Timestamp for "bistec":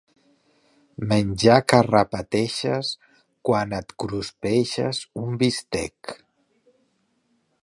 5.45-6.19